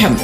പാഠം 0.00 0.16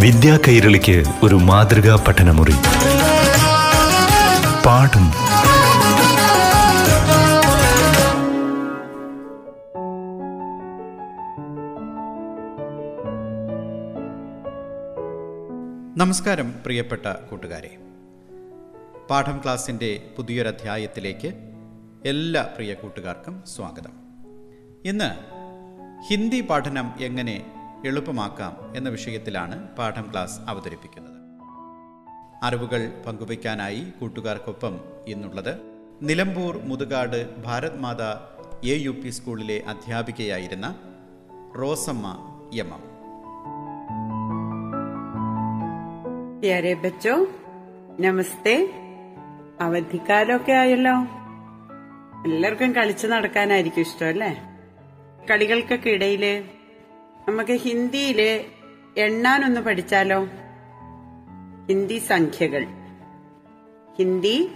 വിദ്യാ 0.00 0.38
കൈരളിക്ക് 0.48 1.04
ഒരു 1.22 1.34
മാതൃകാ 1.34 2.04
പഠനമുറി. 2.08 2.52
പാഠം. 4.66 5.06
നമസ്കാരം 15.98 16.54
പ്രിയപ്പെട്ട 16.64 17.06
കൂട്ടുകാരെ. 17.06 17.78
പാഠം 19.10 19.40
ക്ലാസിന്റെ 19.42 20.02
പുതിയൊരധ്യായത്തിലേക്ക് 20.16 21.32
എല്ലാ 22.06 22.42
പ്രിയ 22.42 22.74
കൂട്ടുകാർക്കും 22.74 23.44
സ്വാഗതം. 23.56 24.06
ഇന്ന് 24.84 25.35
ഹിന്ദി 26.08 26.40
പഠനം 26.40 26.90
എങ്ങനെ 27.00 27.46
എളുപ്പമാക്കാം 27.86 28.76
എന്ന 28.76 28.88
വിഷയത്തിലാണ് 28.88 29.68
പാഠം 29.76 30.08
ക്ലാസ് 30.12 30.40
അവതരിപ്പിക്കുന്നത്. 30.48 31.16
അറിവുകൾ 32.42 33.02
പങ്കുവയ്ക്കാനായി 33.06 33.92
കൂട്ടുകാർക്കൊപ്പം 34.00 34.80
ഇന്നുള്ളത് 35.08 35.60
Nilambur 36.02 36.56
Muthukad 36.64 37.42
Bharat 37.44 37.80
Mata 37.80 38.28
A 38.64 38.74
U 38.74 38.90
P 38.90 39.10
സ്കൂളിലെ 39.10 39.62
അധ്യാപികയായിരുന്ന 39.68 40.74
റോസമ്മ 41.58 42.16
എം 42.54 42.74
എം 42.74 42.96
ബച്ചോ 46.74 47.26
നമസ്തേ. 48.00 48.70
അവധിക്കാലൊക്കെ 49.60 50.52
ആയല്ലോ. 50.52 50.94
എല്ലാവർക്കും 52.24 52.72
കളിച്ചു 52.72 53.06
നടക്കാനായിരിക്കും 53.06 53.80
ഇഷ്ടം 53.80 54.06
അല്ലേ? 54.08 54.55
കളികൾക്കൊക്കെ 55.30 55.90
ഇടയിൽ 55.90 56.44
നമുക്ക് 57.28 57.52
ഹിന്ദിയിൽ 57.52 58.44
എണ്ണാനൊന്ന് 58.96 59.60
പഠിച്ചാലോ? 59.60 60.28
ഹിന്ദി 61.68 61.98
സംഖ്യകൾ. 61.98 62.66
ഹിന്ദി 63.98 64.48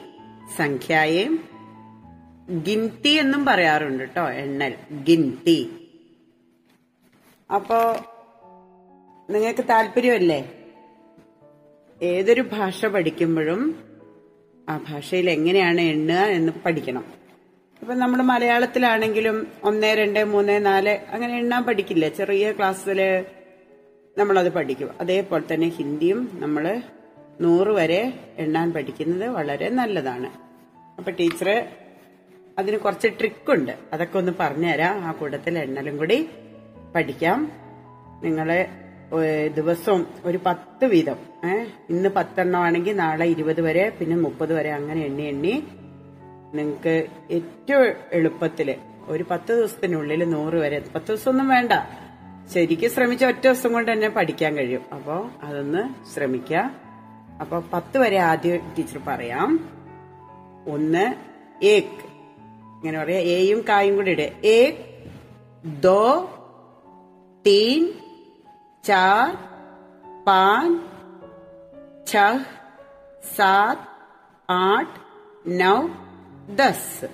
സംഖ്യയെ 0.56 1.28
ഗിൻതി 2.66 3.08
എന്നും 3.08 3.44
പറയാറുണ്ട് 3.44 3.98
കേട്ടോ 3.98 4.28
എണ്ണൽ. 4.28 4.74
ഗിൻതി. 5.08 5.88
അപ്പോ 7.54 7.76
നിങ്ങൾക്ക് 9.30 9.64
താല്പര്യമല്ലേ? 9.68 10.52
ഏതൊരു 12.02 12.40
ഭാഷ 12.40 12.86
പഠിക്കുമ്പോഴും 12.86 13.78
ആ 14.68 14.76
ഭാഷയിൽ 14.88 15.30
എങ്ങനെയാണ് 15.30 15.80
എണ്ണുക 15.80 16.16
എന്ന് 16.16 16.52
പഠിക്കണം. 16.66 17.19
ഇപ്പൊ 17.80 17.94
നമ്മൾ 17.94 18.22
മലയാളത്തിലാണെങ്കിലും 18.22 19.46
ഒന്ന് 19.64 19.86
രണ്ട് 19.86 20.24
മൂന്ന് 20.24 20.66
നാല് 20.66 20.88
അങ്ങനെ 20.88 21.38
എണ്ണാൻ 21.38 21.62
പഠിക്കില്ല. 21.64 22.08
ചെറിയ 22.08 22.52
ക്ലാസ്സിൽ 22.52 23.24
നമ്മളത് 24.18 24.52
പഠിക്കും. 24.52 24.90
അതേപോലെ 25.00 25.54
തന്നെ 25.54 25.68
ഹിന്ദിയും 25.68 26.30
നമ്മൾ 26.34 26.82
നൂറ് 27.40 27.68
വരെ 27.68 28.12
എണ്ണാൻ 28.38 28.72
പഠിക്കുന്നത് 28.72 29.28
വളരെ 29.28 29.68
നല്ലതാണ്. 29.68 30.30
അപ്പൊ 30.98 31.10
ടീച്ചർ 31.10 31.66
അതിന് 32.58 32.76
കുറച്ച് 32.76 33.08
ട്രിക്കുണ്ട്. 33.08 33.72
അതൊക്കെ 33.92 34.18
ഒന്ന് 34.18 34.32
പറഞ്ഞുതരാം. 34.40 35.04
ആ 35.04 35.12
കൂട്ടത്തിൽ 35.12 35.58
എണ്ണലും 35.58 35.96
കൂടി 35.96 36.28
പഠിക്കാം. 36.94 37.52
നിങ്ങളെ 38.22 38.68
ദിവസവും 39.54 40.06
ഒരു 40.24 40.38
പത്ത് 40.46 40.84
വീതം. 40.84 41.16
ഏഹ് 41.50 41.66
ഇന്ന് 41.90 42.08
പത്തെണ്ണം 42.08 42.60
ആണെങ്കിൽ 42.60 42.96
നാളെ 42.96 43.26
ഇരുപത് 43.26 43.60
വരെ 43.60 43.92
പിന്നെ 43.98 44.16
മുപ്പത് 44.16 44.52
വരെ 44.54 44.72
അങ്ങനെ 44.72 45.00
എണ്ണി 45.04 45.22
എണ്ണി 45.22 45.64
നിങ്ങൾക്ക് 46.54 47.06
ഏറ്റവും 47.30 47.92
എളുപ്പത്തിൽ 48.12 48.76
ഒരു 49.06 49.24
പത്ത് 49.30 49.58
ദിവസത്തിനുള്ളിൽ 49.58 50.30
നൂറ് 50.30 50.54
വരെ 50.54 50.84
പത്ത് 50.94 51.06
ദിവസമൊന്നും 51.06 51.48
വേണ്ട. 51.48 51.72
ശരിക്കും 52.54 52.90
ശ്രമിച്ച 52.90 53.24
ഒറ്റ 53.24 53.36
ദിവസം 53.36 53.72
കൊണ്ട് 53.72 53.92
തന്നെ 53.92 54.08
പഠിക്കാൻ 54.08 54.56
കഴിയും. 54.56 54.82
അപ്പോൾ 54.94 55.30
അതൊന്ന് 55.42 56.12
ശ്രമിക്ക. 56.14 56.54
അപ്പൊ 57.40 57.62
പത്ത് 57.72 57.98
വരെ 57.98 58.16
ആദ്യം 58.16 58.72
ടീച്ചർ 58.78 59.00
പറയാം. 59.06 59.68
ഒന്ന് 60.66 61.14
ഏക്. 61.64 62.10
ഇങ്ങനെ 62.80 63.04
പറയാം. 63.04 63.20
എയും 63.20 63.64
കായും 63.68 63.96
കൂടി 63.96 64.10
ഇടുക. 64.10 64.46
ഏക് 64.46 65.04
ദോ 65.64 66.30
തീൻ 67.46 67.92
ചാർ 68.84 69.36
പാൻ 70.24 70.80
ഛ 72.06 72.16
സാത് 73.36 73.78
ആട്ട് 74.50 75.00
നൗ 75.46 75.86
ദസ്. 76.56 77.08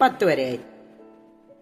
പത്ത് 0.00 0.24
വരെയായി. 0.24 0.60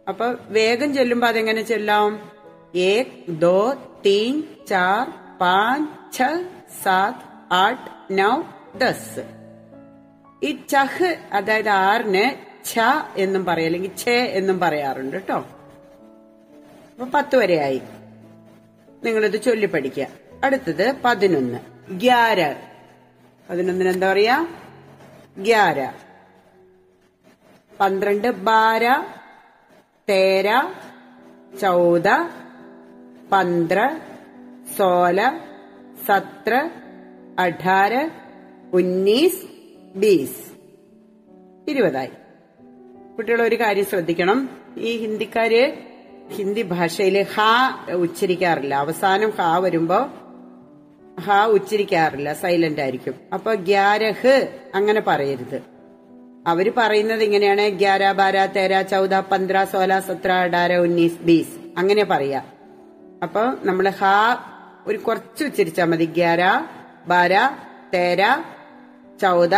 അപ്പൊ 0.08 0.34
വേഗം 0.48 0.94
ചെല്ലുമ്പോ 0.94 1.28
അതെങ്ങനെ 1.28 1.62
ചെല്ലാം? 1.62 2.30
ഏക് 2.74 3.24
ദോ 3.28 3.74
തീൻ 4.06 4.44
ചാർ 4.68 5.10
പാഞ്ച് 5.38 6.18
ഛ 6.18 6.22
സാത് 6.84 7.54
ആട്ട് 7.54 8.18
നൗ 8.18 8.42
ദസ്. 8.76 9.24
ഈ 10.42 10.58
ചഹ് 10.68 11.16
അതായത് 11.32 11.68
ആറിന് 11.68 12.48
ഛ 12.68 12.78
എന്നും 13.16 13.44
പറയാം 13.44 13.66
അല്ലെങ്കിൽ 13.66 13.96
ഛ 13.96 14.08
എന്നും 14.08 14.60
പറയാറുണ്ട് 14.60 15.16
കേട്ടോ. 15.16 15.36
അപ്പൊ 16.92 17.04
പത്ത് 17.04 17.36
വരെയായി. 17.36 17.82
നിങ്ങളിത് 19.04 19.42
ചൊല്ലി 19.42 19.66
പഠിക്കുക 19.66 20.06
അടുത്തത് 20.44 20.94
പതിനൊന്ന്. 21.04 21.58
ഗ്യാര. 21.92 22.54
പതിനൊന്നിന് 23.50 23.88
എന്താ 23.88 24.12
പറയാ? 24.12 24.46
ഗ്യാര. 25.38 26.07
പന്ത്രണ്ട് 27.80 28.28
ബാര 28.28 29.04
തേര 30.08 30.72
ചൗദ 31.60 32.08
പന്ത്ര 33.32 34.00
സോല 34.76 35.38
സത്ര 36.06 36.70
അഠാര 37.38 38.10
ഉന്നീസ് 38.72 39.46
ബീസ്. 39.98 40.52
ഇരുപതായി. 41.70 42.10
കുട്ടികൾ 43.16 43.42
ഒരു 43.42 43.56
കാര്യം 43.60 43.84
ശ്രദ്ധിക്കണം. 43.84 44.58
ഈ 44.78 44.96
ഹിന്ദിക്കാര് 44.96 45.78
ഹിന്ദി 46.30 46.62
ഭാഷയിൽ 46.62 47.22
ഹ 47.22 47.40
ഉച്ചരിക്കാറില്ല. 47.90 48.74
അവസാനം 48.74 49.30
ഹ 49.30 49.58
വരുമ്പോ 49.58 50.06
ഹ 51.20 51.46
ഉച്ചരിക്കാറില്ല. 51.46 52.32
സൈലന്റ് 52.32 52.80
ആയിരിക്കും. 52.80 53.14
അപ്പൊ 53.34 53.54
ഗ്യാരഹ് 53.54 54.60
അങ്ങനെ 54.74 55.00
പറയരുത്. 55.00 55.77
അവർ 56.46 56.72
പറയുന്നത് 56.76 57.22
ഇങ്ങനെയാണ്. 57.22 57.68
ഗ്യാര 57.68 58.12
ബാര 58.12 58.46
തേര 58.46 58.82
ചൗദ 58.82 59.14
പന്ത്ര 59.14 59.64
സോല 59.64 60.00
സത്ര 60.00 60.32
അഡാര 60.32 60.76
ഉന്നീസ് 60.76 61.18
ബീസ്. 61.18 61.78
അങ്ങനെ 61.78 62.04
പറയാ. 62.04 62.42
അപ്പൊ 63.22 63.40
നമ്മൾ 63.62 63.88
ഹാ 63.88 64.38
ഒരു 64.86 64.98
കുറച്ച് 64.98 65.44
ഉച്ചരിച്ചാൽ 65.44 65.84
മതി. 65.84 66.04
ഗ്യാര 66.04 66.40
ബാര 67.06 67.50
തേര 67.94 68.44
ചൗദ 69.22 69.54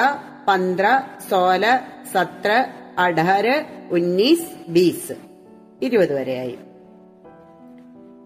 പന്ത്ര 0.49 1.03
സോല 1.31 1.79
സത്ര 2.13 2.67
അഡാര 2.99 3.65
ഉന്നീസ് 3.91 4.71
ബീസ്. 4.71 5.13
ഇരുപത് 5.83 6.15
വരെയായി. 6.15 6.59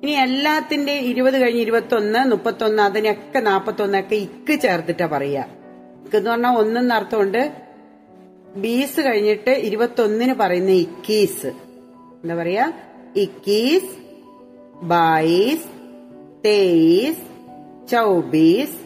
ഇനി 0.02 0.10
എല്ലാത്തിന്റെ 0.10 0.92
ഇരുപത് 0.92 1.38
കഴിഞ്ഞ് 1.38 1.60
ഇരുപത്തൊന്ന് 1.60 2.30
മുപ്പത്തൊന്ന് 2.30 2.82
അതിനൊക്കെ 2.82 3.38
നാപ്പത്തൊന്നൊക്കെ 3.38 4.14
ഇക്ക് 4.14 4.60
ചേർത്തിട്ടാ 4.60 5.06
പറയാ. 5.06 5.44
ഇക്ക് 6.04 6.16
എന്ന് 6.16 6.30
പറഞ്ഞാൽ 6.30 6.50
ഒന്നെന്ന് 6.50 6.94
അർത്ഥമുണ്ട്. 6.94 7.63
ബീസ് 8.56 9.00
കഴിഞ്ഞിട്ട് 9.00 9.50
ഇരുപത്തൊന്നിന് 9.50 10.34
പറയുന്ന 10.34 10.70
ഇക്കീസ് 10.70 11.46
എന്താ 12.22 12.34
പറയാ? 12.34 12.72
ഇക്കീസ് 13.16 13.96
ബൈസ് 14.82 15.68
തേയിസ് 16.44 17.24
ചൌബീസ് 17.88 18.78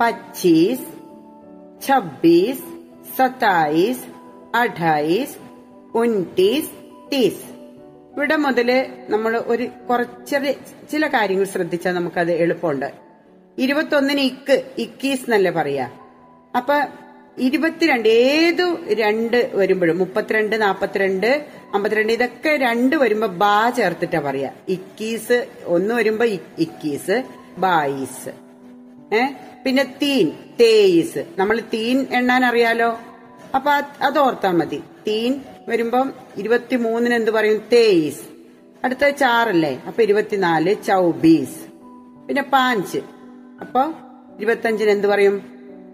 പച്ചീസ് 0.00 0.86
ഛബ്ബീസ് 1.82 2.64
സത്തായിസ് 3.16 4.04
അഠായിസ് 4.56 5.36
ഉന്റീസ് 5.94 6.70
തീസ്. 7.12 7.44
ഇവിടെ 8.16 8.36
മുതൽ 8.36 8.86
നമ്മൾ 9.08 9.44
ഒരു 9.46 9.68
കുറച്ചൊരു 9.90 10.52
ചില 10.92 11.06
കാര്യങ്ങൾ 11.06 11.44
ശ്രദ്ധിച്ചാൽ 11.44 11.92
നമുക്കത് 11.92 12.32
എളുപ്പമുണ്ട്. 12.32 12.92
ഇരുപത്തൊന്നിന് 13.58 14.20
ഇക്ക് 14.20 14.70
ഇക്കീസ് 14.78 15.22
എന്നല്ലേ 15.22 15.50
പറയാ? 15.50 15.90
അപ്പൊ 16.56 16.74
ഇരുപത്തിരണ്ട് 17.40 18.08
ഏതു 18.08 18.78
രണ്ട് 18.92 19.50
വരുമ്പോഴും 19.54 19.98
മുപ്പത്തിരണ്ട് 19.98 20.62
നാപ്പത്തിരണ്ട് 20.62 21.46
അമ്പത്തിരണ്ട് 21.74 22.12
ഇതൊക്കെ 22.12 22.56
രണ്ട് 22.56 22.96
വരുമ്പോ 22.96 23.26
ബാ 23.26 23.70
ചേർത്തിട്ടാ 23.70 24.20
പറയാ. 24.20 24.50
ഇക്കീസ് 24.68 25.46
ഒന്ന് 25.66 25.94
വരുമ്പോ 25.94 26.24
ഇക്കീസ് 26.58 27.24
ബായിസ്. 27.58 28.28
ഏ? 29.14 29.26
പിന്നെ 29.66 29.94
തീൻ 30.02 30.32
തേയിസ്. 30.60 31.24
നമ്മൾ 31.38 31.60
തീൻ 31.60 32.06
എണ്ണാൻ 32.12 32.44
അറിയാലോ? 32.44 33.00
അപ്പൊ 33.54 33.70
അത് 33.70 34.18
ഓർത്താൽ 34.18 34.18
ഓർത്താ 34.18 34.50
മതി. 34.50 34.82
തീൻ 35.06 35.40
വരുമ്പം 35.68 36.12
ഇരുപത്തിമൂന്നിന് 36.36 37.14
എന്ത് 37.14 37.30
പറയും? 37.30 37.62
തേയിസ്. 37.72 38.22
അടുത്ത 38.84 39.08
ചാറല്ലേ? 39.08 39.82
അപ്പൊ 39.86 40.02
ഇരുപത്തിനാല് 40.02 40.76
ചൗബീസ്. 40.86 41.60
പിന്നെ 42.26 42.42
പാഞ്ച്. 42.42 42.98
അപ്പൊ 43.60 43.92
ഇരുപത്തഞ്ചിന് 44.38 44.90
എന്ത് 44.90 45.06
പറയും? 45.06 45.42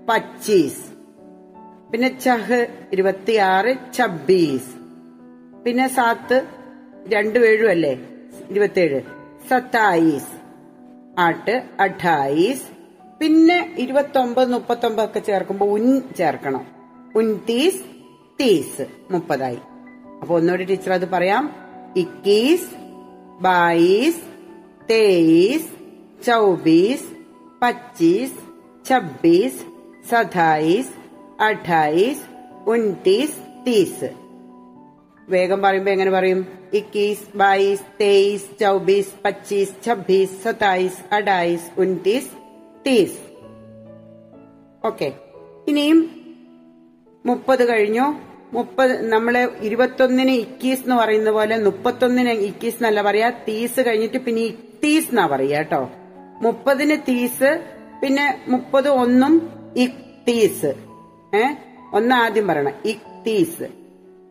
പച്ചീസ്. 0.09 0.96
പിന്നെ 1.93 2.19
ചഹ് 2.19 2.67
ഇരുപത്തിയാറ് 2.93 3.93
ഛബ്ബീസ് 3.95 4.77
പിന്നെ 5.67 5.89
സാത്ത് 5.89 6.47
രണ്ടു 7.09 7.39
ഏഴും 7.39 7.71
അല്ലേ? 7.71 8.01
ഇരുപത്തേഴ് 8.51 9.03
സത്തായിസ്. 9.49 10.37
ആട്ട് 11.19 11.63
അഠായിസ്. 11.81 12.63
പിന്നെ 13.21 13.75
ഇരുപത്തി 13.79 14.19
ഒമ്പത് 14.19 14.53
മുപ്പത്തി 14.53 14.87
ഒമ്പത് 14.87 15.05
ഒക്കെ 15.05 15.19
ചേർക്കുമ്പോൾ 15.19 15.65
ഉൻ 15.65 16.03
ചേർക്കണം. 16.17 16.67
ഉൻതീസ് 17.17 17.81
തീസ്. 18.41 18.87
മുപ്പതായി. 19.11 19.59
അപ്പൊ 20.21 20.37
ഒന്നുകൂടി 20.37 20.65
ടീച്ചർ 20.65 20.93
അത് 20.93 21.09
പറയാം. 21.09 21.55
ഇക്കീസ് 21.97 22.71
ബായിസ് 23.41 24.23
തേയിസ് 24.91 25.69
ചൗബീസ് 26.25 27.05
പച്ചീസ് 27.63 28.35
ഛബ്ബീസ് 28.89 29.63
സതായിസ് 30.09 31.06
അഠായിസ് 31.41 32.23
ഉൻതീസ് 32.67 33.65
തീസ്. 33.67 34.11
വേഗം 35.29 35.63
പറയുമ്പോ 35.63 35.93
എങ്ങനെ 35.93 36.11
പറയും? 36.11 36.47
ഇക്കീസ് 36.75 37.37
ബായിസ് 37.37 37.83
തേയിസ് 38.01 38.61
ചൗബീസ് 38.61 39.23
പച്ചീസ് 39.25 39.85
ഛബ്ബീസ് 39.87 40.43
സതായിസ് 40.43 41.15
അഡായിസ് 41.15 41.81
ഉൻതീസ് 41.81 42.29
തീസ്. 42.87 43.19
ഓക്കെ. 44.87 45.13
ഇനിയും 45.69 46.11
മുപ്പത് 47.27 47.69
കഴിഞ്ഞു. 47.69 48.15
മുപ്പത് 48.53 49.09
നമ്മൾ 49.09 49.51
ഇരുപത്തൊന്നിന് 49.63 50.31
ഇക്കീസ് 50.31 50.83
എന്ന് 50.83 50.95
പറയുന്ന 50.95 51.31
പോലെ 51.31 51.59
മുപ്പത്തൊന്നിന് 51.59 52.29
ഇക്കീസ് 52.29 52.75
എന്നല്ല 52.75 53.03
പറയാ. 53.03 53.31
തീസ് 53.31 53.81
കഴിഞ്ഞിട്ട് 53.81 54.19
പിന്നെ 54.19 54.43
ഇക്തീസ് 54.43 55.09
എന്നാ 55.09 55.27
പറയാ 55.27 55.59
കേട്ടോ. 55.59 55.91
മുപ്പതിന് 56.43 56.97
തീസ് 56.97 57.65
പിന്നെ 58.03 58.45
മുപ്പത് 58.49 58.89
ഒന്നും 58.89 59.51
ഇക്തീസ് 59.77 60.86
ഏ? 61.35 61.55
ഒന്ന് 61.93 62.15
ആദ്യം 62.15 62.47
പറയണം. 62.47 62.73
ഇക്തീസ്. 62.85 63.69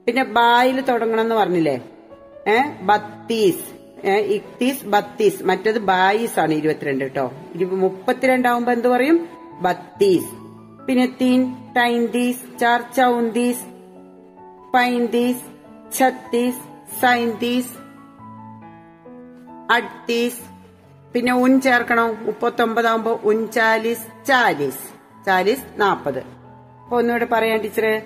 പിന്നെ 0.05 0.23
ബായിൽ 0.23 0.81
തുടങ്ങണം 0.81 1.21
എന്ന് 1.21 1.35
പറഞ്ഞില്ലേ? 1.35 1.89
ഏ? 2.47 2.63
ബത്തീസ്. 2.81 3.65
ഏ? 4.07 4.17
ഇക്തീസ് 4.17 4.85
ബത്തീസ്. 4.85 5.43
മറ്റത് 5.43 5.79
ബായിസ് 5.79 6.39
ആണ് 6.39 6.53
ഇരുപത്തിരണ്ട് 6.53 7.05
കേട്ടോ. 7.05 7.31
മുപ്പത്തിരണ്ടാവുമ്പോ 7.55 8.71
എന്ത് 8.71 8.87
പറയും? 8.87 9.27
ബത്തീസ്. 9.61 10.45
പിന്നെ 10.85 11.15
തീൻ 11.21 11.55
ടൈൻതീസ് 11.77 12.59
ചാർ 12.59 12.83
ചൗന്തീസ് 12.97 13.65
പൈന്തീസ് 14.73 15.41
ഛത്തീസ് 15.97 16.59
സൈന്തീസ് 17.01 17.69
അഡ്തീസ് 19.71 20.39
പിന്നെ 21.13 21.33
ഉൻ 21.33 21.61
ചേർക്കണം. 21.61 22.25
മുപ്പത്തൊമ്പതാവുമ്പോ 22.25 23.19
ഉൻചാലിസ് 23.23 24.25
ചാലിസ്. 24.25 25.25
ചാലിസ് 25.25 25.63
നാപ്പത്. 25.77 26.34
ഒന്നുകൂടെ 26.91 27.25
പറയാൻ 27.25 27.61
ടീച്ചറ്. 27.61 28.01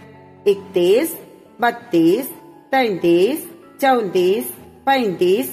ഇക്തീസ് 0.48 1.14
ബത്തീസ് 1.60 2.30
തൈന്തീസ് 2.74 3.44
ചൗന്തീസ് 3.80 4.48
പൈന്തീസ് 4.88 5.52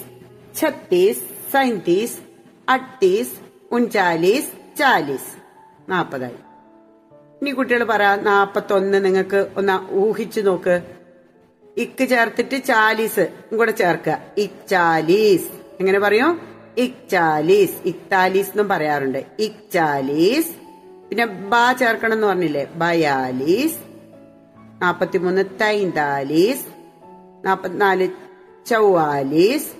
ഛത്തീസ് 0.59 1.21
സൈന്തീസ് 1.53 2.17
അട്ടീസ് 2.69 3.31
ഉൻചാലീസ് 3.71 4.77
ചാലീസ് 4.77 5.31
നാപ്പതായി. 5.89 6.37
ഇനി 7.41 7.49
കുട്ടികൾ 7.49 7.83
പറ 7.83 8.15
നാപ്പത്തൊന്ന് 8.15 9.05
നിങ്ങൾക്ക് 9.05 9.51
ഒന്ന് 9.57 9.93
ഊഹിച്ചു 9.93 10.41
നോക്ക്. 10.41 10.81
ഇക്ക് 11.77 12.07
ചേർത്തിട്ട് 12.07 12.63
ചാലീസ് 12.63 13.33
കൂടെ 13.55 13.71
ചേർക്കുക. 13.71 14.19
ഇക്ചാലീസ് 14.37 15.49
എങ്ങനെ 15.79 15.99
പറയും? 15.99 16.41
ഇക്ചാലീസ് 16.77 17.75
ഇക്താലീസ് 17.85 18.49
എന്നും 18.49 18.67
പറയാറുണ്ട്. 18.67 19.25
ഇക്ചാലീസ് 19.39 20.66
പിന്നെ 21.09 21.25
ബാ 21.25 21.71
ചേർക്കണം 21.71 22.13
എന്ന് 22.13 22.27
പറഞ്ഞില്ലേ? 22.27 22.65
ബയാലിസ്. 22.65 23.79
നാപ്പത്തിമൂന്ന് 24.81 25.45
തൈന്താലിസ്. 25.61 26.65
നാപ്പത്തിനാല് 27.45 28.09
ചൗവാലീസ്. 28.65 29.71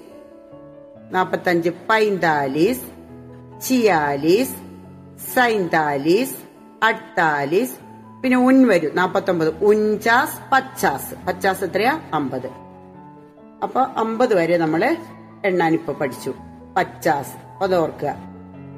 നാപ്പത്തഞ്ച് 1.12 1.70
പൈന്താലിസ്. 1.70 2.82
ചിയാലീസ്. 3.62 4.56
സൈന്താലിസ്. 5.36 6.38
അട്ടാലീസ്. 6.84 7.76
പിന്നെ 8.24 8.38
ഉൻ 8.38 8.68
വരും. 8.68 8.96
നാപ്പത്തൊമ്പത്. 8.96 9.64
ഉഞ്ചാസ് 9.64 10.40
പച്ചാസ്. 10.52 11.16
പച്ചാസ് 11.28 11.64
എത്രയാ? 11.64 12.02
അമ്പത്. 12.14 12.48
അപ്പൊ 13.64 13.82
അമ്പത് 13.82 14.34
വരെ 14.34 14.58
നമ്മൾ 14.58 14.98
എണ്ണാനിപ്പോ 15.46 15.94
പഠിച്ചു. 15.94 16.34
പച്ചാസ്. 16.78 17.64
അത് 17.64 17.76
ഓർക്കുക 17.76 18.27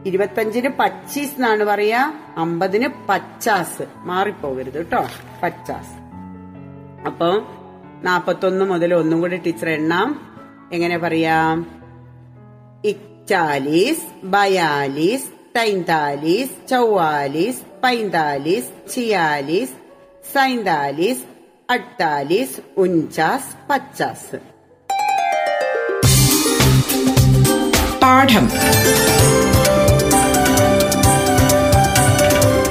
ഇരുപത്തഞ്ചിന് 0.05 0.69
പച്ചീസ് 0.69 1.35
എന്നാണ് 1.35 1.63
പറയാ 1.63 2.13
അമ്പതിന് 2.37 2.87
പച്ചാസ്. 3.09 3.83
മാറിപ്പോകരുത് 3.95 4.77
കേട്ടോ 4.77 5.07
പച്ചാസ്. 5.43 6.09
അപ്പൊ 7.05 7.41
നാപ്പത്തൊന്ന് 8.03 8.65
മുതൽ 8.65 8.93
ഒന്നും 8.93 9.21
കൂടി 9.21 9.37
ടീച്ചർ 9.37 9.69
എണ്ണാം. 9.69 10.37
എങ്ങനെ 10.73 10.97
പറയാം? 10.97 11.79
ഇക്ചാലീസ് 12.85 14.25
ബയാലീസ് 14.25 15.27
തൈന്താലീസ് 15.57 16.69
ചൗവാലീസ് 16.69 17.61
പൈന്താലീസ് 17.83 18.91
ചിയാലീസ് 18.91 19.71
സൈന്താലീസ് 20.33 21.23
അട്ടാലീസ് 21.69 22.59
ഉഞ്ചാസ് 22.77 23.67
പച്ചാസ്. 23.69 24.35
പാഠം. 28.01 28.49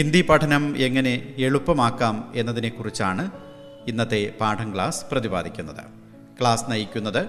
ഹിന്ദി 0.00 0.20
പഠനം 0.28 0.76
എങ്ങനെ 0.76 1.34
എളുപ്പമാക്കാം 1.38 2.32
എന്നതിനെക്കുറിച്ചാണ് 2.34 3.30
ഇന്നത്തെ 3.88 4.34
പാഠം 4.40 4.74
ക്ലാസ് 4.74 5.04
പ്രതിപാദിക്കുന്നത്. 5.12 5.82
ക്ലാസ് 6.40 6.64
നയിക്കുന്നത് 6.70 7.28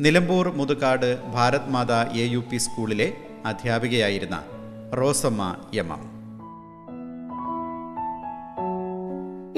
Nilambur 0.00 0.48
Muthukad 0.48 1.22
Bharat 1.34 1.70
Mata 1.70 2.00
A 2.12 2.24
U 2.32 2.38
P 2.38 2.56
സ്കൂളിലെ 2.56 3.12
അധ്യാപികയായിരുന്ന 3.46 4.42
റോസമ്മ 5.00 5.56
എം 5.74 5.92
എം. 5.92 6.02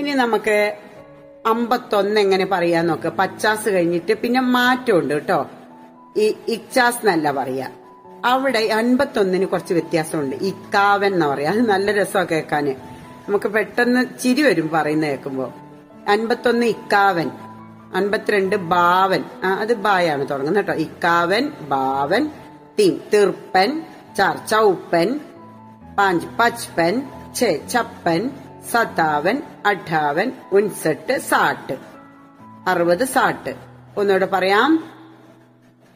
ഇനി 0.00 0.10
നമുക്ക് 0.10 0.76
അമ്പത്തൊന്ന് 1.46 2.20
എങ്ങനെ 2.20 2.46
പറയാൻ 2.46 2.86
നോക്ക് 2.86 3.08
പച്ചാസ് 3.08 3.68
കഴിഞ്ഞിട്ട് 3.68 4.12
പിന്നെ 4.12 4.40
മാറ്റമുണ്ട് 4.40 5.14
കേട്ടോ. 5.14 5.50
ഈ 6.16 6.34
ഇച്ചാസ് 6.48 6.96
എന്നല്ല 6.96 7.32
പറയാ. 7.32 7.70
അവിടെ 8.24 8.58
അൻപത്തൊന്നിന് 8.58 9.46
കുറച്ച് 9.46 9.72
വ്യത്യാസമുണ്ട്. 9.72 10.36
ഇക്കാവൻ 10.36 11.14
എന്ന് 11.14 11.26
പറയാം. 11.26 11.52
അത് 11.52 11.68
നല്ല 11.68 11.92
രസമാണ് 11.92 12.28
കേൾക്കാന്. 12.28 12.68
നമുക്ക് 13.28 13.48
പെട്ടെന്ന് 13.48 14.18
ചിരി 14.22 14.42
വരും 14.42 14.68
പറയുന്ന 14.68 15.06
കേൾക്കുമ്പോ. 15.06 15.52
അൻപത്തൊന്ന് 16.08 16.66
ഇക്കാവൻ. 16.66 17.30
അൻപത്തിരണ്ട് 17.94 18.56
ബാവൻ. 18.56 19.24
അത് 19.44 19.74
ബായാണ് 19.74 20.30
തുടങ്ങുന്നത് 20.30 20.64
കേട്ടോ. 20.64 20.80
ഇക്കാവൻ 20.80 21.48
ബാവൻ 21.48 22.30
തീ 22.78 22.98
തീർപ്പൻ 23.14 23.86
ചർച്ചൗപ്പൻ 24.18 25.20
പാഞ്ച് 25.98 26.26
പച്പൻ 26.26 27.02
ചെ 27.36 27.60
ചപ്പൻ 27.72 28.30
സതാവൻ 28.70 29.42
അഠാവൻ 29.66 30.32
ഉൻസെട്ട് 30.52 31.18
സാട്ട്. 31.18 31.76
അറുപത് 32.66 33.04
സാട്ട്. 33.04 33.54
ഒന്നുകൂടെ 33.96 34.26
പറയാം. 34.26 34.84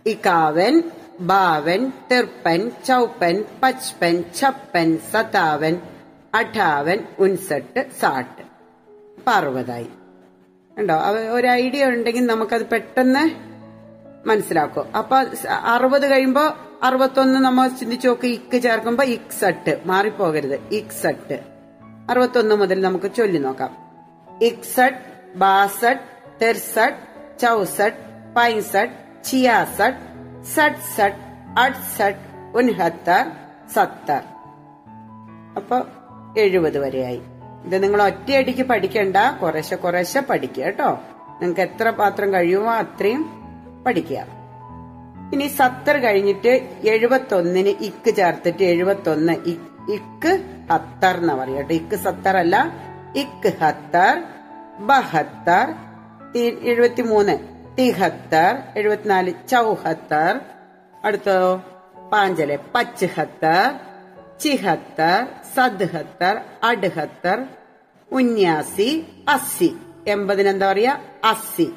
ഇക്കാവൻ 0.06 0.82
ബാവൻ 1.20 1.92
തിർപ്പൻ 2.12 2.70
ചൗപ്പൻ 2.88 3.44
പച്പൻ 3.62 4.24
ഛപ്പൻ 4.36 4.98
സതാവൻ 5.10 5.80
അഠാവൻ 6.34 6.98
ഉൻസട്ട് 7.18 7.86
സാട്ട്. 8.00 8.44
അറുപതായി 9.30 9.86
ഉണ്ടോ 10.78 10.94
ഒരു 11.32 11.46
ഐഡിയ 11.46 11.86
ഉണ്ടെങ്കിൽ 11.86 12.26
നമുക്കത് 12.26 12.66
പെട്ടെന്ന് 12.66 13.30
മനസ്സിലാക്കും. 14.28 14.96
അപ്പൊ 14.96 15.24
അറുപത് 15.50 16.06
കഴിയുമ്പോ 16.06 16.56
അറുപത്തൊന്ന് 16.82 17.40
നമ്മൾ 17.40 17.68
ചിന്തിച്ചു 17.68 18.08
നോക്കി 18.08 18.26
ഇക്ക് 18.26 18.62
ചേർക്കുമ്പോ 18.62 19.04
ഇക്സട്ട്. 19.04 19.80
മാറിപ്പോകരുത്. 19.86 20.54
ഇക്സട്ട്. 20.54 21.40
അറുപത്തൊന്ന് 22.10 22.54
മുതൽ 22.54 22.80
നമുക്ക് 22.80 23.14
ചൊല്ലി 23.14 23.38
നോക്കാം. 23.38 23.76
ഇക്സട്ട് 24.42 25.36
ബാസട്ട് 25.36 26.02
തെർസട്ട് 26.42 27.40
ചൗസട്ട് 27.40 28.34
പൈസട്ട് 28.36 29.24
ചിയാസട്ട് 29.24 30.13
സട്സട്ട് 30.44 31.22
അട്സട്ട് 31.58 32.56
ഉൻഹത്തർ 32.56 33.30
സത്തർ 33.74 34.22
അപ്പൊ 35.56 35.80
എഴുപത് 36.38 36.78
വരെയായി. 36.78 37.22
ഇത് 37.64 37.82
നിങ്ങൾ 37.82 38.02
ഒറ്റയടിക്ക് 38.02 38.62
പഠിക്കണ്ട. 38.62 39.16
കുറേശ്ശെ 39.42 39.76
കുറേശ്ശെ 39.76 40.20
പഠിക്കുക 40.20 40.64
കേട്ടോ. 40.64 40.90
നിങ്ങൾക്ക് 41.42 41.60
എത്ര 41.60 41.90
പാത്രം 41.90 42.32
കഴിയുമോ 42.32 42.72
അത്രയും 42.72 43.22
പഠിക്കുക. 43.86 44.26
ഇനി 45.32 45.46
സത്തർ 45.46 45.96
കഴിഞ്ഞിട്ട് 45.96 46.78
എഴുപത്തൊന്നിന് 46.82 47.68
ഇക്ക് 47.68 48.14
ചേർത്തിട്ട് 48.14 48.62
എഴുപത്തൊന്ന് 48.62 49.32
ഇക്ക് 49.86 50.44
ഹത്തർ 50.72 51.16
എന്ന് 51.16 51.32
പറയും 51.32 51.56
കേട്ടോ. 51.56 51.74
ഇക്ക് 51.74 51.96
സത്തർ 51.96 52.36
അല്ല 52.36 52.66
ഇക്ക് 53.16 53.52
ഹത്തർ 53.62 54.24
ബഹത്തർ 54.78 55.74
എഴുപത്തിമൂന്ന്. 56.62 57.53
തിഹത്തർ 57.78 58.78
എഴുപത്തിനാല് 58.78 59.32
ചൗഹത്തർ 59.48 60.40
അടുത്തതോ 61.04 61.56
പാഞ്ചൽ 62.12 62.58
പച്ചഹത്തർ 62.74 63.80
ചിഹത്തർ 64.40 65.26
സദ്ഹത്തർ 65.54 66.40
അഡ്ഹത്തർ 66.64 67.46
ഉന്യാസി 68.12 69.06
അസ്സി. 69.28 69.70
എൺപതിന് 70.08 70.48
എന്താ 70.48 70.72
പറയാ? 70.72 71.00
അസ്സി. 71.24 71.74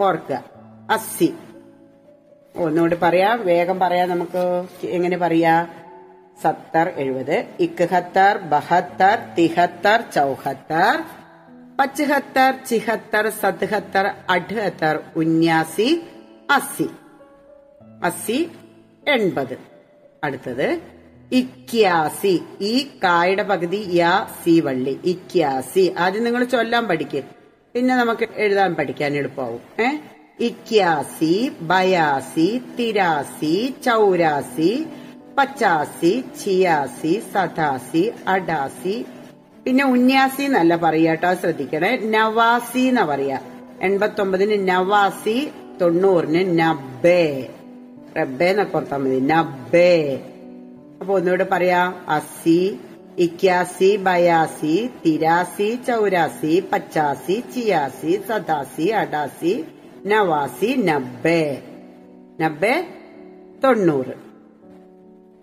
ഓർക്കുക. 0.00 0.44
അസ്സി. 0.90 1.34
ഒന്നുകൂടി 2.56 2.96
പറയാം 2.96 3.46
വേഗം 3.46 3.78
പറയാം 3.78 4.08
നമുക്ക് 4.08 4.66
എങ്ങനെ 4.86 5.16
പറയാ? 5.16 5.66
സത്തർ 6.42 6.88
എഴുപത് 6.96 7.46
ഇക്കഹത്തർ 7.60 8.38
ബഹത്തർ 8.38 9.34
തിഹത്തർ 9.38 10.04
ചൗഹത്തർ 10.14 11.21
പച്ചഹത്തർ 11.78 12.54
ചിഹത്തർ 12.64 13.28
സത്ഹത്തർ 13.28 14.14
അഡ്ഹത്തർ 14.30 15.00
ഉന്യാസി 15.16 16.02
അസി. 16.50 16.88
അസി 18.04 18.50
എൺപത്. 19.08 19.58
അടുത്തത് 20.24 20.80
ഇക്യാസി. 21.32 22.40
ഈ 22.60 22.88
കായുടെ 23.04 23.42
പകുതി 23.42 23.90
യാ 23.94 24.28
സി 24.44 24.60
വള്ളി. 24.60 25.00
ഇക്യാസി. 25.04 25.94
ആദ്യം 25.98 26.24
നിങ്ങൾ 26.24 26.44
ചൊല്ലാൻ 26.44 26.88
പഠിക്കും. 26.88 27.22
പിന്നെ 27.74 27.96
നമുക്ക് 27.96 28.28
എഴുതാൻ 28.36 28.74
പഠിക്കാൻ 28.74 29.12
എളുപ്പമാവും. 29.12 29.60
ഏ? 29.82 29.98
ഇക്യാസി 30.40 31.52
ബയാസി 31.60 32.62
തിരാസി 32.78 33.74
ചൗരാസി 33.86 34.86
പച്ചാസി 35.38 36.24
ചിയാസി 36.44 37.22
സതാസി 37.34 38.12
അഡാസി 38.28 39.04
പിന്നെ 39.64 39.84
ഉന്യാസി 39.84 40.42
എന്നല്ല 40.42 40.76
പറയുക 40.76 41.08
കേട്ടോ 41.08 41.34
ശ്രദ്ധിക്കണേ. 41.34 41.96
നവാസി 41.96 42.78
എന്നാ 42.78 43.04
പറയാ 43.04 43.40
എൺപത്തൊമ്പതിന് 43.80 44.68
നവാസി 44.68 45.50
തൊണ്ണൂറിന് 45.80 46.58
നബേ 46.58 47.50
റബ്ബേ 48.18 48.46
എന്നൊക്കെ 48.46 48.96
മതി. 48.96 49.20
നബേ 49.20 50.20
അപ്പൊ 51.00 51.18
ഒന്നുകൂടെ 51.18 51.46
പറയാ. 51.52 51.94
അസി 52.08 52.78
ഇക്യാസി 53.18 53.96
ബയാസി 53.96 54.90
തിരാസി 55.06 55.78
ചൗരാസി 55.88 56.64
പച്ചാസി 56.72 57.42
ചിയാസി 57.54 58.20
സദാസി 58.28 58.82
അടാസി 58.82 59.64
നവാസി 60.06 60.66
നബ്ബേ. 60.66 61.62
നബ്ബേ 62.40 62.88
തൊണ്ണൂറ്. 63.64 64.14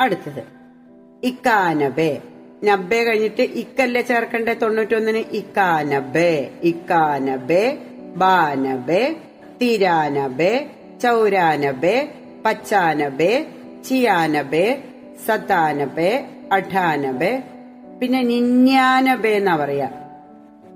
അടുത്തത്. 0.02 0.44
ഇക്കാനബേ. 1.24 2.22
നബ്ബേ 2.64 3.04
കഴിഞ്ഞിട്ട് 3.04 3.42
ഇക്കല്ലേ 3.42 4.02
ചേർക്കണ്ടേ? 4.02 4.54
തൊണ്ണൂറ്റൊന്നിന് 4.54 5.18
ഇക്കാനബെ 5.18 6.52
ഇക്കാനബെ 6.64 7.78
ബാനബെ 8.16 9.16
തിരാനബെ 9.62 10.68
ചൗരാനബെ 11.02 11.96
പച്ചാനബെ 12.46 13.48
ചിയാനബെ 13.86 14.84
സത്താനബെ 15.26 16.28
അഠാനബെ 16.52 17.44
പിന്നെ 18.00 18.22
നിന്യാനബെ 18.24 19.30
എന്നാ 19.30 19.58
പറയാ? 19.58 19.90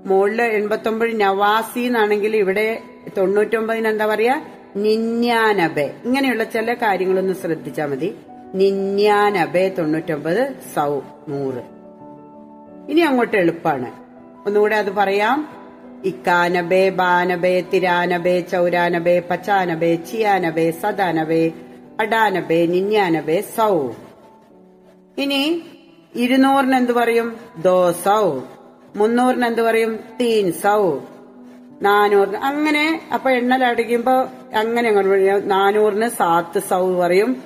മുകളിൽ 0.06 0.42
എൺപത്തൊമ്പത് 0.42 1.20
നവാസി 1.20 1.80
എന്നാണെങ്കിൽ 1.80 2.36
ഇവിടെ 2.36 2.82
തൊണ്ണൂറ്റൊമ്പതിന് 3.16 3.88
എന്താ 3.88 4.06
പറയാ? 4.06 4.34
നിന്യാനബെ 4.76 5.94
ഇങ്ങനെയുള്ള 6.04 6.44
ചില 6.44 6.74
കാര്യങ്ങളൊന്ന് 6.74 7.34
ശ്രദ്ധിച്ചാൽ 7.34 7.86
മതി. 7.86 8.16
നിന്യാനബെ 8.54 9.74
തൊണ്ണൂറ്റൊമ്പത് 9.78 10.42
സൗ 10.74 11.00
നൂറ്. 11.28 11.73
ഇനി 12.88 13.00
അങ്ങോട്ട് 13.00 13.36
എളുപ്പാണ്. 13.36 13.92
ഒന്നുകൂടെ 14.46 14.76
അത് 14.76 14.90
പറയാം. 14.90 15.64
ഇക്കാനബേ 16.04 16.88
ബാനബേ 16.88 17.60
തിരാനബേ 17.60 18.40
ചൗരാനബേ 18.40 19.22
പച്ചാനബേ 19.30 19.94
ചിയാനബേ 19.94 20.70
സദാനബേ 20.70 21.52
അടാനബേ 22.00 22.66
നിന്യാനബേ 22.66 23.40
സൗ. 23.40 23.90
ഇനി 25.18 25.62
ഇരുന്നൂറിന് 26.14 26.76
എന്ത് 26.76 26.92
പറയും? 26.92 27.36
ദോ 27.62 27.92
സൗ. 27.92 28.38
മുന്നൂറിന് 28.96 29.46
എന്ത് 29.46 29.62
പറയും? 29.62 29.96
തീൻ 30.20 30.52
സൗ. 30.52 30.98
നാനൂറിന്. 31.82 32.36
അങ്ങനെ 32.36 33.00
അപ്പൊ 33.14 33.30
എണ്ണലടിക്കുമ്പോ 33.30 34.12
അങ്ങനെ 34.56 34.88
അങ്ങോട്ട് 34.88 35.10
പറയും 35.10 35.48
നാനൂറിന് 35.48 36.08
സാത്ത് 36.08 36.58
സൗ 36.58 36.94
പറയും. 36.94 37.42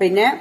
പിന്നെ 0.00 0.40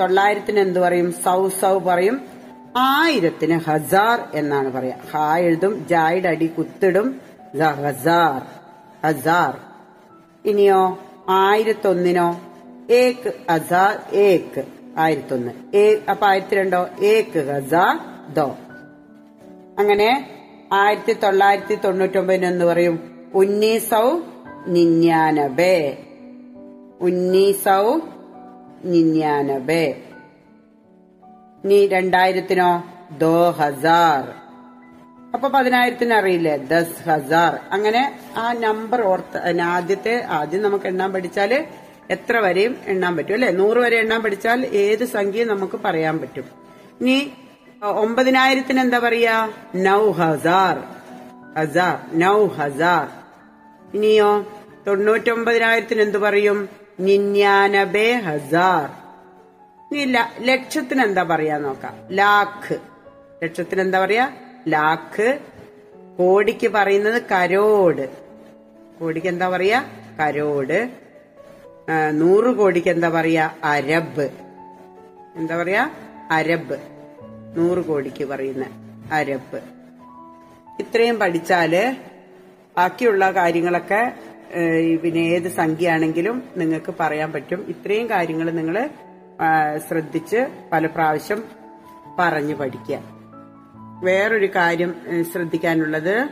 തൊള്ളായിരത്തിന് 0.00 0.60
എന്ത് 0.60 0.80
പറയും? 0.80 1.12
സൗ 1.12 1.48
സൗ 1.48 1.78
പറയും. 1.78 2.37
ആയിരത്തിന് 2.76 3.60
ഹസാർ 3.60 4.28
എന്നാണ് 4.34 4.72
പറയാ. 4.72 4.96
ഹാ 5.10 5.38
എഴുതും 5.38 5.86
ജായുടെ 5.88 6.28
അടി 6.28 6.46
കുത്തിടും 6.46 7.20
ഹസാർ 7.62 8.42
ഹസാർ. 9.06 9.60
ഇനിയോ 10.48 10.98
ആയിരത്തൊന്നിനോ? 11.28 12.40
ഏക്ക് 12.90 13.32
ഹസാർ 13.52 14.14
ഏക്ക് 14.14 14.64
ആയിരത്തൊന്ന്. 14.98 15.76
ഏ 15.76 15.96
അപ്പൊ 16.10 16.26
ആയിരത്തി 16.26 16.54
രണ്ടോ 16.54 16.88
ഏക്ക് 17.02 17.38
ഹസാർ 17.38 17.98
ദോ. 18.34 18.56
അങ്ങനെ 19.78 20.30
ആയിരത്തി 20.72 21.12
തൊള്ളായിരത്തി 21.12 21.74
തൊണ്ണൂറ്റൊമ്പതിന് 21.74 22.46
എന്ന് 22.46 22.64
പറയും 22.64 23.26
ഉന്നീസൗ 23.34 24.20
നിന്യാനബേ 24.66 26.04
ഉന്നീസൗ 27.00 27.98
നിന്യാനബേ. 28.84 30.02
ഇനി 31.64 31.86
രണ്ടായിരത്തിനോ? 31.86 32.84
ദോ 33.18 33.50
ഹസാർ. 33.50 34.34
അപ്പൊ 35.34 35.48
പതിനായിരത്തിന് 35.48 36.14
അറിയില്ലേ? 36.14 36.56
ദസ് 36.56 37.08
ഹസാർ. 37.08 37.60
അങ്ങനെ 37.72 38.20
ആ 38.36 38.52
നമ്പർ 38.52 39.02
ഓർത്ത് 39.02 39.60
ആദ്യത്തെ 39.60 40.24
ആദ്യം 40.24 40.62
നമുക്ക് 40.62 40.84
എണ്ണാൻ 40.84 41.12
പഠിച്ചാൽ 41.12 41.66
എത്ര 42.10 42.36
വരെയും 42.36 42.76
എണ്ണാൻ 42.86 43.16
പറ്റും 43.16 43.34
അല്ലെ? 43.34 43.50
നൂറ് 43.50 43.78
വരെ 43.78 43.96
എണ്ണാൻ 43.96 44.22
പഠിച്ചാൽ 44.22 44.66
ഏത് 44.66 45.04
സംഖ്യ 45.04 45.44
നമുക്ക് 45.44 45.78
പറയാൻ 45.84 46.18
പറ്റും. 46.18 46.44
ഇനി 47.00 47.32
ഒമ്പതിനായിരത്തിന് 47.82 48.80
എന്താ 48.80 48.98
പറയാ? 48.98 49.50
നൗ 49.74 50.10
ഹസാർ. 50.10 50.78
ഹസാർ. 51.58 52.18
നൗ 52.18 52.46
ഹസാർ. 52.46 53.08
ഇനിയോ 53.94 54.52
തൊണ്ണൂറ്റൊമ്പതിനായിരത്തിന് 54.86 56.02
എന്ത് 56.02 56.18
പറയും? 56.18 56.68
നിന്യാനബേ 57.00 58.12
ഹസാർ. 58.12 59.07
ഇനി 59.92 60.04
ലക്ഷത്തിന് 60.48 61.02
എന്താ 61.02 61.22
പറയാ 61.22 61.58
നോക്കാം. 61.58 61.94
ലാഖ് 62.10 62.74
ലക്ഷത്തിന് 63.42 63.80
എന്താ 63.80 63.98
പറയാ? 64.04 64.24
ലാഖ് 64.68 65.28
കോടിക്ക് 66.18 66.68
പറയുന്നത് 66.68 67.22
കരോട്. 67.32 68.04
കോടിക്ക് 68.98 69.26
എന്താ 69.26 69.48
പറയാ? 69.48 69.78
കരോട്. 70.20 70.78
നൂറ് 72.20 72.50
കോടിക്ക് 72.56 72.90
എന്താ 72.96 73.08
പറയാ? 73.08 73.44
അരബ്. 73.64 74.26
എന്താ 75.36 75.56
പറയാ? 75.62 75.82
അരബ്. 76.30 76.78
നൂറ് 77.56 77.82
കോടിക്ക് 77.84 78.24
പറയുന്ന 78.24 78.64
അരബ്. 79.12 79.60
ഇത്രയും 80.80 81.18
പഠിച്ചാൽ 81.18 81.74
ബാക്കിയുള്ള 82.76 83.24
കാര്യങ്ങളൊക്കെ 83.38 84.02
പിന്നെ 85.02 85.22
ഏത് 85.34 85.48
സംഖ്യയാണെങ്കിലും 85.60 86.36
നിങ്ങൾക്ക് 86.56 86.94
പറയാൻ 87.00 87.32
പറ്റും. 87.32 87.60
ഇത്രയും 87.68 88.06
കാര്യങ്ങൾ 88.10 88.48
നിങ്ങൾ 88.50 88.76
ശ്രദ്ധിച്ച് 89.88 90.48
പല 90.72 90.86
പ്രാവശ്യം 90.86 91.44
പറഞ്ഞു 92.18 92.54
പഠിക്കുക. 92.54 92.98
വേറൊരു 94.04 94.46
കാര്യം 94.54 94.94
ശ്രദ്ധിക്കാനുള്ളത് 95.32 96.28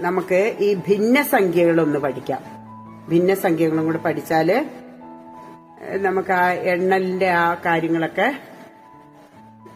നമുക്ക് 0.00 0.56
ഈ 0.60 0.74
ഭിന്ന 0.74 1.22
സംഖ്യകളൊന്ന് 1.22 1.98
പഠിക്കാം. 1.98 2.42
ഭിന്ന 3.08 3.34
സംഖ്യകളും 3.34 3.84
കൂടെ 3.84 3.98
പഠിച്ചാൽ 3.98 4.52
ഏഹ്, 4.52 5.98
നമുക്ക് 5.98 6.32
ആ 6.32 6.50
എണ്ണലിന്റെ 6.52 7.30
ആ 7.30 7.54
കാര്യങ്ങളൊക്കെ 7.54 8.38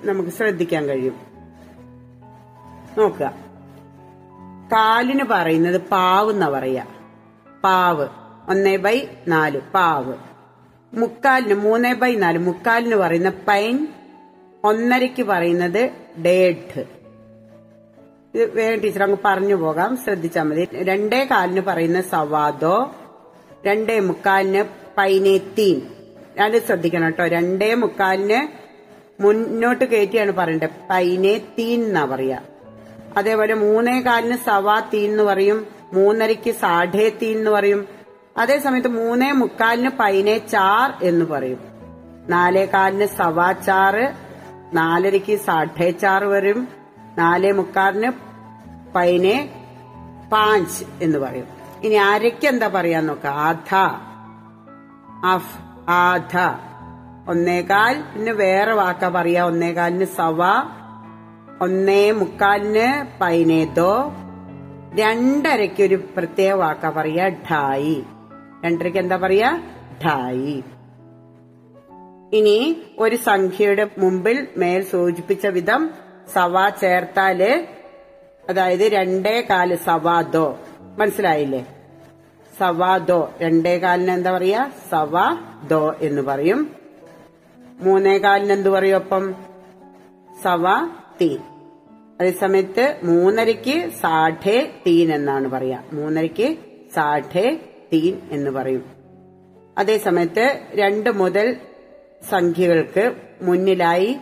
നമുക്ക് 0.05 0.31
ശ്രദ്ധിക്കാൻ 0.31 0.85
കഴിയും. 0.89 1.15
നോക്കുക. 2.99 3.35
കാലിന് 4.73 5.25
പറയുന്നത് 5.25 5.81
പാവ് 5.81 6.31
എന്നാ 6.31 6.49
പറയാ 6.49 6.87
പാവ്. 7.65 8.09
ഒന്നേ 8.49 8.77
ബൈ 8.77 9.09
നാല്. 9.29 9.61
പാവ്. 9.75 10.15
മുക്കാലിന് 10.95 11.55
മൂന്നേ 11.55 11.93
ബൈ 11.93 12.15
നാല് 12.15 12.39
മുക്കാലിന് 12.39 12.97
പറയുന്ന 12.97 13.33
പൈൻ 13.49 13.89
ഒന്നരയ്ക്ക് 14.65 15.23
പറയുന്നത് 15.23 15.91
ഡേഡ്. 16.25 16.85
ഇത് 18.35 18.51
വേഗം 18.51 18.81
ടീച്ചർ 18.81 19.03
അങ്ങ് 19.03 19.17
പറഞ്ഞു 19.25 19.55
പോകാം 19.55 19.97
ശ്രദ്ധിച്ചാൽ 19.97 20.43
മതി. 20.43 20.69
രണ്ടേ 20.73 21.29
കാലിന് 21.31 21.61
പറയുന്ന 21.61 22.01
സവാദോ 22.01 22.95
രണ്ടേ 23.67 24.01
മുക്കാലിന് 24.01 24.65
പൈനേത്തീൻ. 24.99 25.81
അത് 26.43 26.67
ശ്രദ്ധിക്കണം 26.67 27.05
കേട്ടോ. 27.05 27.27
രണ്ടേ 27.27 27.75
മുക്കാലിന് 27.75 28.49
മുന്നോട്ട് 29.23 29.85
കയറ്റിയാണ് 29.85 30.33
പറയണ്ടത് 30.33 31.43
തീൻ 31.59 31.85
എന്നാ 31.85 32.05
പറയാ. 32.05 32.41
അതേപോലെ 33.17 33.55
മൂന്നേ 33.55 34.01
കാലിന് 34.01 34.37
സവാ 34.47 34.81
തീൻ 34.81 35.11
എന്ന് 35.11 35.23
പറയും 35.23 35.67
മൂന്നരയ്ക്ക് 35.93 36.51
സാഠേ 36.51 37.09
തീൻ 37.09 37.39
എന്ന് 37.39 37.51
പറയും 37.51 38.02
അതേ 38.37 38.59
സമയത്ത് 38.59 38.89
മൂന്നേ 38.89 39.33
മുക്കാലിന് 39.33 39.89
പൈനെ 39.89 40.49
ചാർ 40.49 40.95
എന്ന് 41.03 41.25
പറയും. 41.25 41.59
നാലേ 42.29 42.65
കാലിന് 42.65 43.07
സവാ 43.07 43.53
ചാറ് 43.53 44.15
നാലരയ്ക്ക് 44.73 45.37
സാഠേ 45.37 45.91
ചാർ 45.91 46.25
വരും. 46.25 46.69
നാലേ 47.19 47.53
മുക്കാലിന് 47.53 48.13
പൈനെ 48.95 49.51
പാഞ്ച് 50.33 50.85
എന്ന് 51.03 51.19
പറയും. 51.19 51.47
ഇനി 51.83 51.95
അരയ്ക്ക് 51.95 52.47
എന്താ 52.47 52.69
പറയാൻ 52.69 53.07
നോക്ക? 53.07 53.27
ആധ. 53.27 53.75
അഫ് 55.27 55.59
ആധ. 55.89 56.37
ഒന്നേകാൽ 57.31 58.03
പിന്നെ 58.15 58.33
വേറെ 58.33 58.73
വാക്ക 58.73 59.09
പറയാ. 59.09 59.45
ഒന്നേകാലിന് 59.45 60.05
സവ 60.05 60.39
ഒന്നേ 61.61 62.11
മുക്കാലിന് 62.11 63.19
പൈനേതോ 63.21 64.13
രണ്ടരയ്ക്ക് 64.95 65.83
ഒരു 65.83 65.95
പ്രത്യേക 66.17 66.53
വാക്ക 66.53 66.91
പറയാ 66.91 67.29
ഢായി 67.29 68.07
രണ്ടരയ്ക്ക് 68.65 68.99
എന്താ 68.99 69.17
പറയാ? 69.17 69.49
ഠായി 70.05 70.63
ഇനി 72.33 72.83
ഒരു 72.99 73.17
സംഖ്യയുടെ 73.17 73.91
മുമ്പിൽ 73.99 74.49
മേൽ 74.57 74.83
സൂചിപ്പിച്ച 74.83 75.47
വിധം 75.47 75.91
സവാ 76.35 76.69
ചേർത്താൽ 76.69 77.69
അതായത് 78.49 78.81
രണ്ടേ 78.81 79.47
കാൽ 79.51 79.75
സവാദോ 79.77 80.59
മനസ്സിലായില്ലേ? 80.99 81.67
സവാദോ 82.59 83.33
രണ്ടേ 83.43 83.79
കാലിന് 83.79 84.11
എന്താ 84.11 84.33
പറയാ? 84.33 84.71
സവാ 84.91 85.27
ദോ 85.71 85.95
എന്ന് 86.01 86.23
പറയും. 86.23 86.71
മൂന്നേ 87.81 88.19
കാലിന് 88.19 88.53
എന്ത് 88.53 88.69
പറയും 88.69 88.97
ഒപ്പം? 88.97 89.35
സവാ 90.43 90.89
തീൻ 91.21 91.39
അതേസമയത്ത് 92.21 93.01
മൂന്നരയ്ക്ക് 93.05 93.91
സാഠേ 93.91 94.81
തീൻ 94.87 95.15
എന്നാണ് 95.15 95.49
പറയാ. 95.49 95.83
മൂന്നരയ്ക്ക് 95.93 96.57
സാഠേ 96.95 97.61
തീൻ 97.93 98.21
എന്ന് 98.31 98.51
പറയും. 98.51 98.85
അതേസമയത്ത് 99.79 100.67
രണ്ട് 100.75 101.11
മുതൽ 101.11 101.57
സംഖ്യകൾക്ക് 102.31 103.17
മുന്നിലായി 103.43 104.19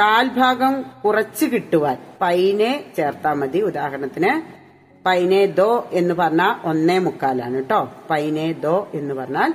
കാൽഭാഗം 0.00 0.84
കുറച്ച് 1.04 1.46
കിട്ടുവാൻ 1.46 1.98
പൈനെ 2.20 2.92
ചേർത്താൽ 2.96 3.32
മതി. 3.32 3.58
ഉദാഹരണത്തിന് 3.58 4.60
പൈനെ 5.06 5.46
ദോ 5.46 5.88
എന്ന് 5.92 6.14
പറഞ്ഞാൽ 6.14 6.66
ഒന്നേ 6.66 6.98
മുക്കാലാണ് 6.98 7.54
കേട്ടോ. 7.54 7.92
പൈനെ 8.10 8.52
ദോ 8.52 8.88
എന്ന് 8.94 9.14
പറഞ്ഞാൽ 9.14 9.54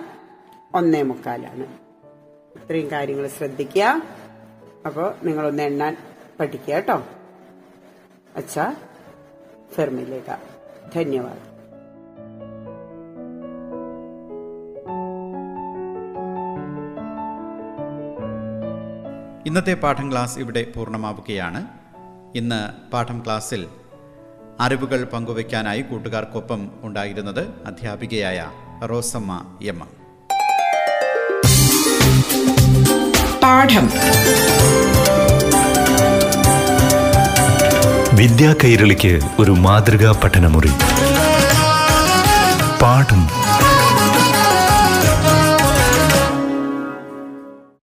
ഒന്നേ 0.75 1.01
മുക്കാലാണ്. 1.01 1.67
ഇത്രയും 2.55 2.91
കാര്യങ്ങൾ 2.91 3.27
ശ്രദ്ധിക്കുക. 3.27 4.01
അപ്പോൾ 4.85 5.13
നിങ്ങളൊന്ന് 5.23 5.63
എണ്ണാൻ 5.63 5.97
പഠിക്കുക 6.39 6.73
കേട്ടോ. 6.73 7.03
അച്ഛാ 8.35 8.75
ഫെർമിലേക്ക. 9.73 10.35
ധന്യവാദം. 10.95 11.54
ഇന്നത്തെ 19.47 19.73
പാഠം 19.73 20.11
ക്ലാസ് 20.11 20.39
ഇവിടെ 20.39 20.65
പൂർണമാവുകയാണ്. 20.75 21.65
ഇന്ന് 22.35 22.91
പാഠം 22.91 23.23
ക്ലാസ്സിൽ 23.25 23.67
അറിവുകൾ 24.59 25.03
പങ്കുവയ്ക്കാനായി 25.03 25.81
കൂട്ടുകാർക്കൊപ്പം 25.81 26.71
ഉണ്ടായിരുന്നത് 26.81 27.41
അധ്യാപികയായ 27.65 28.47
റോസമ്മ 28.85 29.57
എം 29.63 29.79
പാഠം. 33.43 33.85
വിദ്യാ 38.17 38.55
കൈരളിക്ക് 38.63 39.19
ഒരു 39.39 39.51
മാതൃകാ 39.51 40.21
പഠനമുറി. 40.23 40.71
പാഠം 42.81 43.44